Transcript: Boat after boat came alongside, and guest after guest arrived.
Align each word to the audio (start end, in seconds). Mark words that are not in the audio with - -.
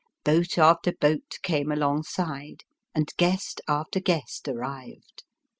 Boat 0.23 0.57
after 0.57 0.93
boat 0.93 1.37
came 1.43 1.71
alongside, 1.71 2.63
and 2.95 3.13
guest 3.17 3.61
after 3.67 3.99
guest 3.99 4.47
arrived. 4.47 5.25